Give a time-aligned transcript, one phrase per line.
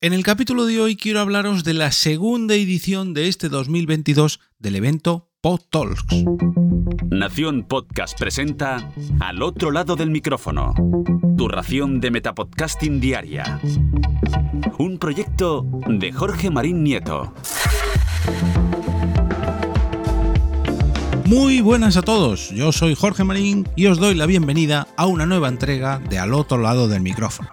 [0.00, 4.76] En el capítulo de hoy quiero hablaros de la segunda edición de este 2022 del
[4.76, 6.04] evento Pod Talks.
[7.10, 10.72] Nación Podcast presenta Al otro lado del micrófono,
[11.36, 13.60] tu ración de Metapodcasting diaria.
[14.78, 17.34] Un proyecto de Jorge Marín Nieto.
[21.24, 25.26] Muy buenas a todos, yo soy Jorge Marín y os doy la bienvenida a una
[25.26, 27.50] nueva entrega de Al otro lado del micrófono.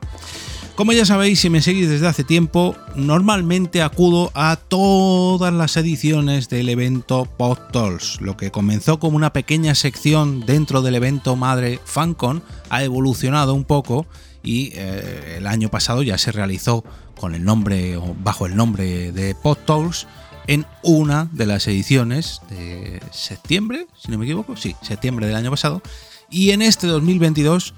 [0.75, 6.49] Como ya sabéis, si me seguís desde hace tiempo, normalmente acudo a todas las ediciones
[6.49, 8.19] del evento PodTalks.
[8.19, 13.63] Lo que comenzó como una pequeña sección dentro del evento madre FanCon ha evolucionado un
[13.63, 14.05] poco
[14.43, 16.83] y eh, el año pasado ya se realizó
[17.17, 20.07] con el nombre o bajo el nombre de PodTalks
[20.47, 25.51] en una de las ediciones de septiembre, si no me equivoco, sí, septiembre del año
[25.51, 25.81] pasado.
[26.29, 27.73] Y en este 2022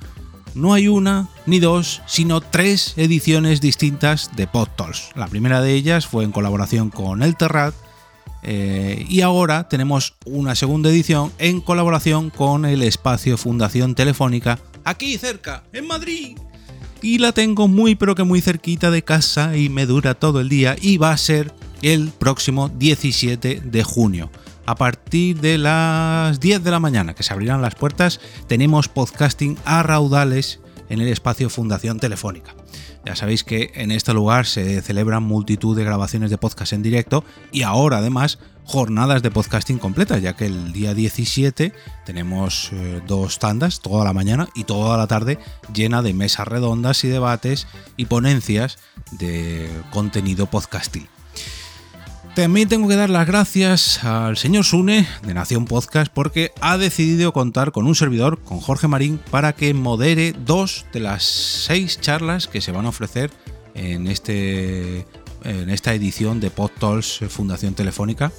[0.58, 5.12] no hay una ni dos, sino tres ediciones distintas de PodTalks.
[5.16, 7.74] La primera de ellas fue en colaboración con El Terrat
[8.44, 15.18] eh, y ahora tenemos una segunda edición en colaboración con el espacio Fundación Telefónica, aquí
[15.18, 16.38] cerca, en Madrid.
[17.02, 20.50] Y la tengo muy pero que muy cerquita de casa y me dura todo el
[20.50, 24.32] día y va a ser el próximo 17 de junio
[24.68, 29.58] a partir de las 10 de la mañana, que se abrirán las puertas, tenemos podcasting
[29.64, 32.54] a raudales en el espacio Fundación Telefónica.
[33.06, 37.24] Ya sabéis que en este lugar se celebran multitud de grabaciones de podcast en directo
[37.54, 41.72] y ahora además jornadas de podcasting completas, ya que el día 17
[42.06, 45.40] tenemos eh, dos tandas, toda la mañana y toda la tarde,
[45.74, 48.78] llena de mesas redondas y debates y ponencias
[49.12, 51.08] de contenido podcasting.
[52.38, 57.34] También tengo que dar las gracias al señor Sune de Nación Podcast porque ha decidido
[57.34, 62.48] contar con un servidor, con Jorge Marín, para que modere dos de las seis charlas
[62.48, 63.32] que se van a ofrecer
[63.74, 65.08] en, este,
[65.46, 68.32] en esta edición de PodTalks Fundación Telefónica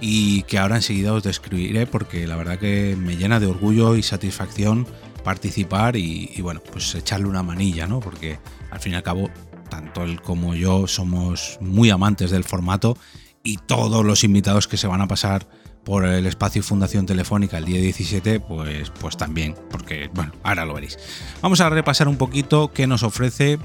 [0.00, 4.04] y que ahora enseguida os describiré porque la verdad que me llena de orgullo y
[4.04, 4.86] satisfacción
[5.24, 7.98] participar y, y bueno, pues echarle una manilla, ¿no?
[7.98, 8.38] Porque
[8.70, 9.30] al fin y al cabo
[9.68, 12.96] tanto él como yo somos muy amantes del formato
[13.42, 15.46] y todos los invitados que se van a pasar
[15.84, 20.74] por el espacio Fundación Telefónica el día 17, pues, pues también, porque bueno, ahora lo
[20.74, 20.98] veréis.
[21.40, 23.58] Vamos a repasar un poquito qué nos ofrece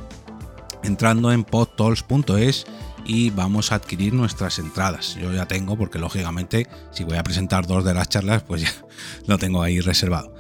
[0.84, 2.66] entrando en podtalks.es
[3.06, 5.16] y vamos a adquirir nuestras entradas.
[5.16, 8.72] Yo ya tengo, porque lógicamente si voy a presentar dos de las charlas, pues ya
[9.26, 10.34] lo tengo ahí reservado.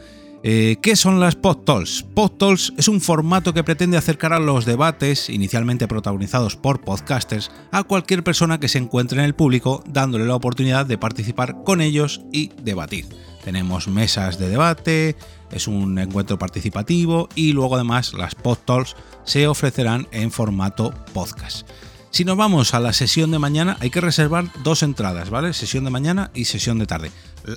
[0.43, 2.03] Eh, ¿Qué son las PodTalks?
[2.15, 7.83] PodTalks es un formato que pretende acercar a los debates, inicialmente protagonizados por podcasters, a
[7.83, 12.21] cualquier persona que se encuentre en el público, dándole la oportunidad de participar con ellos
[12.31, 13.05] y debatir.
[13.43, 15.15] Tenemos mesas de debate,
[15.51, 21.67] es un encuentro participativo y luego además las PodTalks se ofrecerán en formato podcast.
[22.09, 25.53] Si nos vamos a la sesión de mañana, hay que reservar dos entradas, ¿vale?
[25.53, 27.11] Sesión de mañana y sesión de tarde.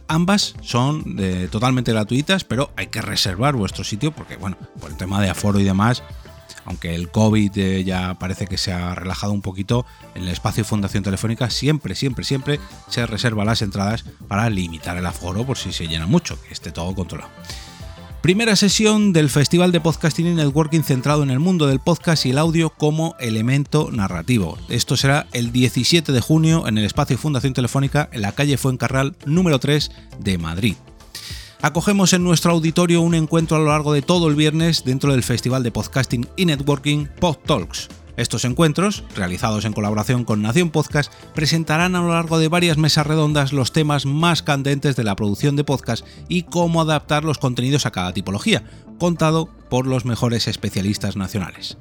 [0.09, 4.97] Ambas son eh, totalmente gratuitas, pero hay que reservar vuestro sitio porque, bueno, por el
[4.97, 6.03] tema de aforo y demás,
[6.65, 9.85] aunque el COVID eh, ya parece que se ha relajado un poquito,
[10.15, 15.07] en el espacio Fundación Telefónica siempre, siempre, siempre se reserva las entradas para limitar el
[15.07, 17.31] aforo por si se llena mucho, que esté todo controlado.
[18.25, 22.31] Primera sesión del Festival de Podcasting y Networking centrado en el mundo del podcast y
[22.31, 24.57] el audio como elemento narrativo.
[24.71, 29.15] Esto será el 17 de junio en el espacio Fundación Telefónica en la calle Fuencarral
[29.27, 29.91] número 3
[30.21, 30.77] de Madrid.
[31.61, 35.23] Acogemos en nuestro auditorio un encuentro a lo largo de todo el viernes dentro del
[35.23, 41.13] Festival de Podcasting y Networking Pod Talks estos encuentros, realizados en colaboración con Nación Podcast,
[41.35, 45.57] presentarán a lo largo de varias mesas redondas los temas más candentes de la producción
[45.57, 48.65] de podcast y cómo adaptar los contenidos a cada tipología,
[48.99, 51.77] contado por los mejores especialistas nacionales.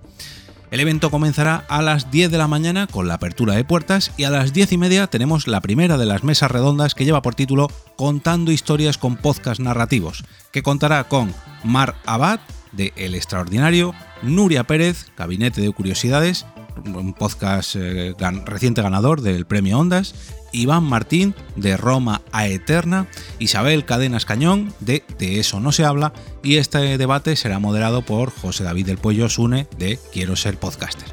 [0.74, 4.24] El evento comenzará a las 10 de la mañana con la apertura de puertas y
[4.24, 7.36] a las 10 y media tenemos la primera de las mesas redondas que lleva por
[7.36, 11.32] título Contando historias con podcast narrativos, que contará con
[11.64, 12.40] Mar Abad
[12.74, 16.46] de El Extraordinario, Nuria Pérez, Gabinete de Curiosidades,
[16.86, 18.14] un podcast eh,
[18.46, 20.16] reciente ganador del Premio Ondas,
[20.52, 23.08] Iván Martín de Roma a Eterna,
[23.40, 28.32] Isabel Cadenas Cañón de De eso no se habla y este debate será moderado por
[28.32, 31.08] José David del Pollo Sune de Quiero ser podcaster.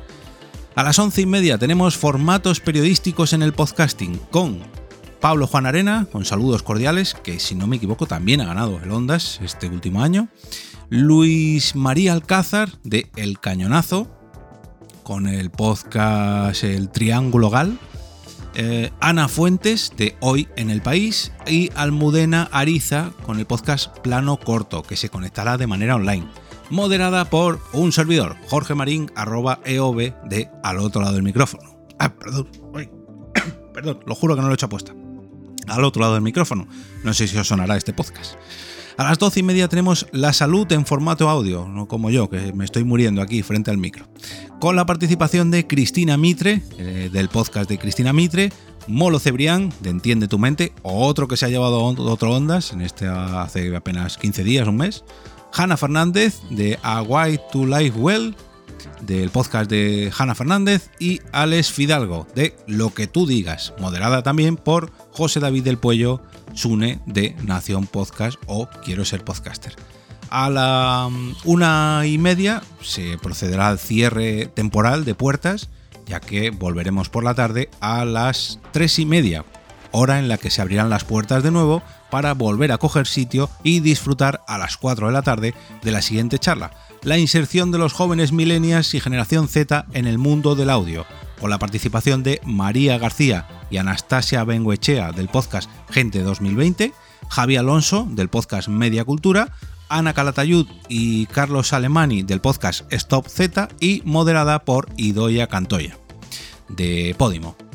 [0.74, 4.60] A las once y media tenemos formatos periodísticos en el podcasting con
[5.20, 8.90] Pablo Juan Arena, con saludos cordiales, que si no me equivoco también ha ganado el
[8.90, 10.28] Ondas este último año.
[10.90, 14.10] Luis María Alcázar de El Cañonazo,
[15.04, 17.78] con el podcast El Triángulo Gal,
[18.56, 24.36] eh, Ana Fuentes de Hoy en el País y Almudena Ariza con el podcast Plano
[24.40, 26.26] Corto, que se conectará de manera online.
[26.70, 31.86] moderada por un servidor, Jorge Marín, arroba EOB de al otro lado del micrófono.
[32.00, 32.48] Ah, perdón,
[33.74, 34.92] perdón, lo juro que no lo he hecho apuesta.
[35.70, 36.66] Al otro lado del micrófono.
[37.04, 38.34] No sé si os sonará este podcast.
[38.96, 42.52] A las doce y media tenemos la salud en formato audio, no como yo, que
[42.52, 44.06] me estoy muriendo aquí frente al micro.
[44.60, 48.52] Con la participación de Cristina Mitre, eh, del podcast de Cristina Mitre,
[48.88, 53.06] Molo Cebrián, de Entiende tu mente, otro que se ha llevado otro ondas, en este
[53.06, 55.02] hace apenas 15 días, un mes.
[55.52, 57.02] Hanna Fernández, de A
[57.52, 58.36] to Life Well,
[59.00, 60.90] del podcast de Hanna Fernández.
[60.98, 66.22] Y Alex Fidalgo, de Lo que tú digas, moderada también por José David del Puello,
[66.54, 69.74] Sune de Nación Podcast o Quiero ser podcaster.
[70.30, 75.68] A la mm, una y media se procederá al cierre temporal de puertas
[76.10, 79.44] ya que volveremos por la tarde a las 3 y media,
[79.92, 83.50] hora en la que se abrirán las puertas de nuevo para volver a coger sitio
[83.62, 86.72] y disfrutar a las 4 de la tarde de la siguiente charla,
[87.02, 91.06] la inserción de los jóvenes millennials y generación Z en el mundo del audio,
[91.40, 96.92] con la participación de María García y Anastasia Benguechea del podcast Gente 2020,
[97.28, 99.52] Javi Alonso del podcast Media Cultura,
[99.88, 105.96] Ana Calatayud y Carlos Alemani del podcast Stop Z y moderada por Idoya Cantoya
[106.68, 107.69] de Podimo.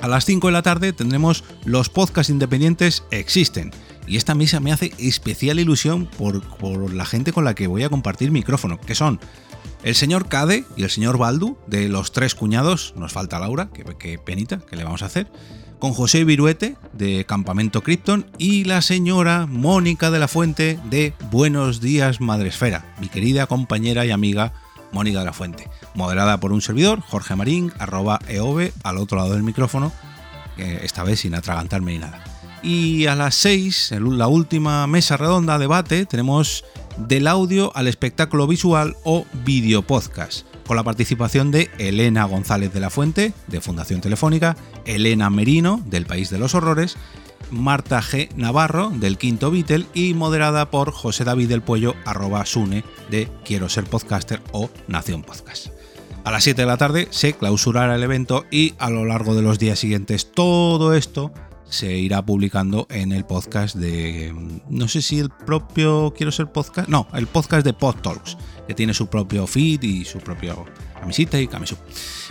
[0.00, 3.70] A las 5 de la tarde tendremos los podcasts independientes Existen.
[4.06, 7.90] Y esta mesa me hace especial ilusión por, la gente con la que voy a
[7.90, 9.20] compartir micrófono, que son
[9.84, 14.18] el señor Cade y el señor Baldu, de los tres cuñados, nos falta Laura, que
[14.18, 15.30] penita, que le vamos a hacer
[15.80, 21.80] con José Viruete de Campamento Krypton y la señora Mónica de la Fuente de Buenos
[21.80, 24.52] Días Madresfera, mi querida compañera y amiga
[24.92, 29.32] Mónica de la Fuente, moderada por un servidor, Jorge Marín, arroba eove, al otro lado
[29.32, 29.92] del micrófono,
[30.56, 32.22] esta vez sin atragantarme ni nada.
[32.62, 36.64] Y a las 6, en la última mesa redonda debate, tenemos
[36.98, 42.78] del audio al espectáculo visual o video podcast con la participación de Elena González de
[42.78, 46.96] la Fuente, de Fundación Telefónica, Elena Merino, del País de los Horrores,
[47.50, 48.32] Marta G.
[48.36, 53.68] Navarro, del Quinto Beatle, y moderada por José David del Puello, arroba Sune, de Quiero
[53.68, 55.70] ser podcaster o Nación Podcast.
[56.22, 59.42] A las 7 de la tarde se clausurará el evento y a lo largo de
[59.42, 61.32] los días siguientes todo esto
[61.70, 64.34] se irá publicando en el podcast de.
[64.68, 66.12] No sé si el propio.
[66.14, 66.88] Quiero ser podcast.
[66.88, 68.36] No, el podcast de Pod Talks,
[68.66, 70.66] que tiene su propio feed y su propio
[71.00, 71.76] camisita y camisú.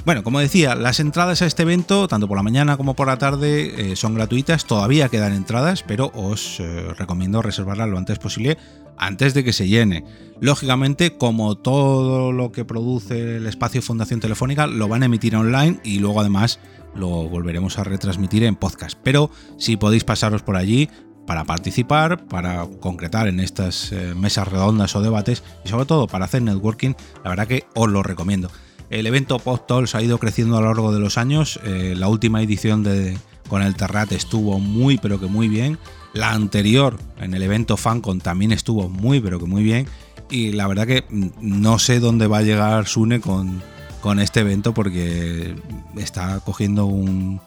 [0.05, 3.17] Bueno, como decía, las entradas a este evento, tanto por la mañana como por la
[3.17, 4.65] tarde, eh, son gratuitas.
[4.65, 8.57] Todavía quedan entradas, pero os eh, recomiendo reservarlas lo antes posible,
[8.99, 10.03] antes de que se llene.
[10.41, 15.79] Lógicamente, como todo lo que produce el espacio Fundación Telefónica, lo van a emitir online
[15.83, 16.59] y luego además
[16.95, 18.97] lo volveremos a retransmitir en podcast.
[19.03, 20.89] Pero si podéis pasaros por allí
[21.25, 26.25] para participar, para concretar en estas eh, mesas redondas o debates y sobre todo para
[26.25, 26.93] hacer networking,
[27.23, 28.49] la verdad que os lo recomiendo.
[28.89, 31.59] El evento PodTalks ha ido creciendo a lo largo de los años.
[31.63, 33.17] Eh, la última edición de,
[33.49, 35.77] con el Terrat estuvo muy pero que muy bien.
[36.13, 39.87] La anterior en el evento FanCon también estuvo muy pero que muy bien.
[40.29, 43.61] Y la verdad que mm, no sé dónde va a llegar Sune con,
[44.01, 45.55] con este evento porque
[45.97, 47.41] está cogiendo un,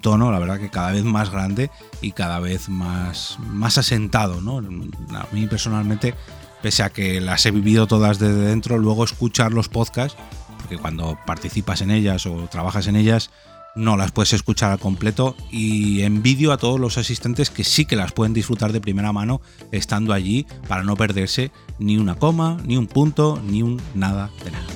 [0.00, 1.70] tono, la verdad que cada vez más grande
[2.00, 4.40] y cada vez más, más asentado.
[4.40, 4.58] ¿no?
[4.58, 6.14] A mí personalmente,
[6.62, 10.16] pese a que las he vivido todas desde dentro, luego escuchar los podcasts,
[10.58, 13.30] porque cuando participas en ellas o trabajas en ellas,
[13.74, 17.96] no las puedes escuchar al completo y envidio a todos los asistentes que sí que
[17.96, 22.76] las pueden disfrutar de primera mano estando allí para no perderse ni una coma, ni
[22.76, 24.66] un punto, ni un nada de nada.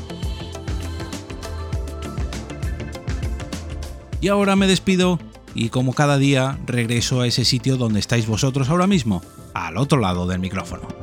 [4.21, 5.19] Y ahora me despido
[5.55, 9.23] y como cada día regreso a ese sitio donde estáis vosotros ahora mismo,
[9.55, 10.96] al otro lado del micrófono.